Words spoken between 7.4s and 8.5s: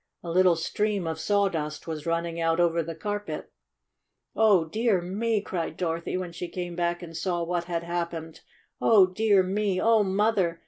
what had hap pened.